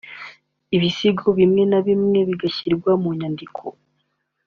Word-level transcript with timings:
Ibisigo 0.75 1.27
bimwe 1.39 1.63
na 1.71 1.79
bimwe 1.87 2.19
bigashyirwa 2.29 2.91
mu 3.01 3.09
nyandiko 3.19 3.65